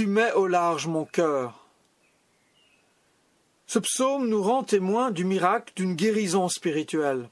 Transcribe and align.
Tu 0.00 0.06
mets 0.06 0.32
au 0.32 0.46
large 0.46 0.86
mon 0.86 1.04
cœur. 1.04 1.66
Ce 3.66 3.78
psaume 3.78 4.30
nous 4.30 4.42
rend 4.42 4.62
témoin 4.62 5.10
du 5.10 5.26
miracle 5.26 5.74
d'une 5.76 5.94
guérison 5.94 6.48
spirituelle. 6.48 7.28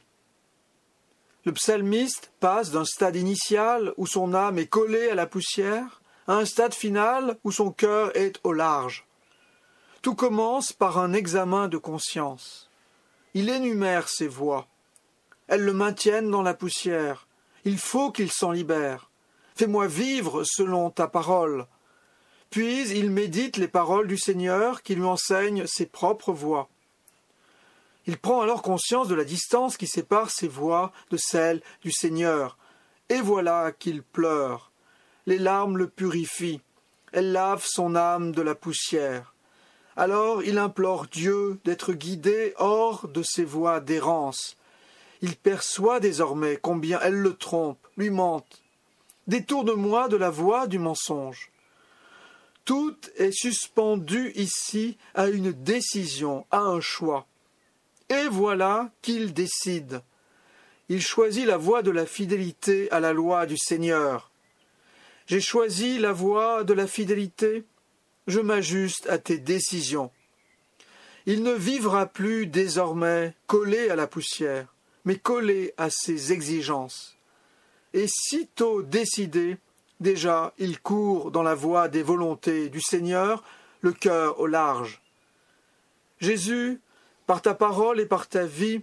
Le 1.46 1.54
psalmiste 1.54 2.31
passe 2.41 2.71
d'un 2.71 2.85
stade 2.85 3.17
initial 3.17 3.95
où 3.96 4.07
son 4.07 4.35
âme 4.35 4.59
est 4.59 4.67
collée 4.67 5.09
à 5.09 5.15
la 5.15 5.25
poussière 5.25 6.03
à 6.27 6.35
un 6.35 6.45
stade 6.45 6.75
final 6.75 7.39
où 7.43 7.53
son 7.53 7.71
cœur 7.71 8.14
est 8.14 8.39
au 8.45 8.52
large. 8.52 9.07
Tout 10.03 10.14
commence 10.14 10.75
par 10.75 10.98
un 10.98 11.14
examen 11.14 11.69
de 11.69 11.79
conscience. 11.79 12.69
Il 13.32 13.48
énumère 13.48 14.11
ses 14.11 14.29
voies. 14.29 14.66
Elles 15.46 15.64
le 15.64 15.73
maintiennent 15.73 16.30
dans 16.30 16.43
la 16.43 16.53
poussière. 16.53 17.29
Il 17.64 17.79
faut 17.79 18.12
qu'il 18.12 18.30
s'en 18.30 18.53
libère. 18.53 19.11
Fais-moi 19.55 19.87
vivre 19.87 20.45
selon 20.45 20.91
ta 20.91 21.09
parole. 21.09 21.66
Puis 22.51 22.89
il 22.91 23.11
médite 23.11 23.57
les 23.57 23.69
paroles 23.69 24.07
du 24.07 24.16
Seigneur 24.16 24.83
qui 24.83 24.95
lui 24.95 25.05
enseignent 25.05 25.66
ses 25.66 25.87
propres 25.87 26.33
voies. 26.33 26.69
Il 28.06 28.16
prend 28.16 28.41
alors 28.41 28.62
conscience 28.62 29.09
de 29.09 29.15
la 29.15 29.25
distance 29.25 29.77
qui 29.77 29.87
sépare 29.87 30.30
ses 30.30 30.48
voix 30.48 30.92
de 31.11 31.19
celles 31.19 31.61
du 31.83 31.92
Seigneur. 31.92 32.56
Et 33.11 33.20
voilà 33.20 33.73
qu'il 33.79 34.03
pleure. 34.03 34.73
Les 35.27 35.39
larmes 35.39 35.77
le 35.77 35.89
purifient. 35.89 36.62
Elles 37.12 37.33
lavent 37.33 37.66
son 37.66 37.95
âme 37.97 38.33
de 38.33 38.41
la 38.41 38.55
poussière. 38.55 39.34
Alors 39.95 40.42
il 40.42 40.56
implore 40.56 41.06
Dieu 41.06 41.59
d'être 41.65 41.92
guidé 41.92 42.55
hors 42.56 43.09
de 43.09 43.23
ses 43.23 43.45
voies 43.45 43.80
d'errance. 43.80 44.56
Il 45.20 45.37
perçoit 45.37 46.01
désormais 46.01 46.56
combien 46.56 47.01
elles 47.01 47.12
le 47.12 47.34
trompent, 47.34 47.87
lui 47.98 48.09
mentent. 48.09 48.62
Détourne-moi 49.27 50.09
de 50.09 50.17
la 50.17 50.30
voie 50.30 50.67
du 50.67 50.78
mensonge. 50.78 51.51
Tout 52.68 52.98
est 53.16 53.32
suspendu 53.32 54.30
ici 54.34 54.98
à 55.14 55.28
une 55.28 55.52
décision, 55.52 56.44
à 56.50 56.58
un 56.58 56.83
choix. 56.83 57.27
Et 58.10 58.28
voilà 58.30 58.92
qu'il 59.00 59.33
décide. 59.33 60.02
Il 60.91 61.00
choisit 61.00 61.47
la 61.47 61.56
voie 61.56 61.80
de 61.80 61.91
la 61.91 62.05
fidélité 62.05 62.91
à 62.91 63.00
la 63.00 63.14
loi 63.14 63.47
du 63.47 63.56
Seigneur. 63.56 64.30
J'ai 65.25 65.41
choisi 65.41 65.98
la 65.98 66.12
voie 66.12 66.62
de 66.62 66.75
la 66.75 66.86
fidélité, 66.86 67.64
je 68.27 68.41
m'ajuste 68.41 69.06
à 69.08 69.16
tes 69.16 69.38
décisions. 69.38 70.10
Il 71.25 71.42
ne 71.44 71.55
vivra 71.55 72.05
plus 72.05 72.47
désormais 72.47 73.34
collé 73.47 73.88
à 73.88 73.97
la 73.97 74.06
poussière, 74.06 74.75
mais 75.06 75.16
collé 75.16 75.72
à 75.78 75.88
ses 75.88 76.34
exigences. 76.34 77.16
Et 77.94 78.08
sitôt 78.08 78.82
décidé, 78.82 79.56
déjà 80.00 80.52
il 80.58 80.80
court 80.80 81.30
dans 81.30 81.42
la 81.42 81.54
voie 81.54 81.88
des 81.88 82.02
volontés 82.02 82.68
du 82.68 82.80
Seigneur, 82.80 83.42
le 83.80 83.92
cœur 83.92 84.41
au 84.41 84.46
large. 84.46 85.02
Jésus 86.20 86.80
par 87.27 87.42
ta 87.42 87.54
parole 87.54 88.00
et 88.00 88.06
par 88.06 88.26
ta 88.26 88.46
vie, 88.46 88.82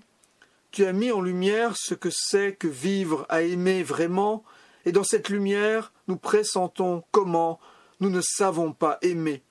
tu 0.72 0.86
as 0.86 0.94
mis 0.94 1.12
en 1.12 1.22
lumière 1.22 1.74
ce 1.76 1.94
que 1.94 2.10
c'est 2.12 2.54
que 2.54 2.68
vivre 2.68 3.26
à 3.30 3.42
aimer 3.42 3.82
vraiment, 3.82 4.44
et 4.86 4.92
dans 4.92 5.04
cette 5.04 5.30
lumière, 5.30 5.92
nous 6.08 6.18
pressentons 6.18 7.04
comment 7.12 7.60
nous 8.00 8.10
ne 8.10 8.22
savons 8.22 8.72
pas 8.72 9.00
aimer. 9.02 9.42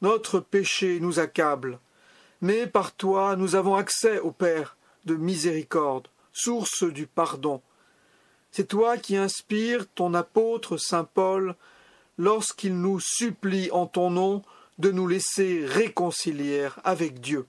Notre 0.00 0.40
péché 0.40 1.00
nous 1.00 1.18
accable, 1.18 1.80
mais 2.40 2.66
par 2.66 2.94
toi 2.94 3.36
nous 3.36 3.56
avons 3.56 3.74
accès 3.74 4.20
au 4.20 4.30
Père 4.30 4.76
de 5.04 5.16
miséricorde, 5.16 6.08
source 6.32 6.84
du 6.84 7.06
pardon. 7.06 7.60
C'est 8.56 8.68
toi 8.68 8.98
qui 8.98 9.16
inspires 9.16 9.84
ton 9.96 10.14
apôtre 10.14 10.76
saint 10.76 11.02
Paul 11.02 11.56
lorsqu'il 12.18 12.80
nous 12.80 13.00
supplie 13.00 13.68
en 13.72 13.86
ton 13.88 14.10
nom 14.10 14.42
de 14.78 14.92
nous 14.92 15.08
laisser 15.08 15.66
réconcilier 15.66 16.68
avec 16.84 17.20
Dieu. 17.20 17.48